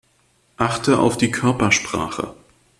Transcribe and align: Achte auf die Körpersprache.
Achte 0.57 0.97
auf 0.97 1.15
die 1.15 1.29
Körpersprache. 1.29 2.33